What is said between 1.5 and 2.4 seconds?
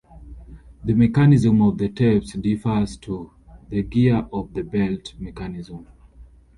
of the tapes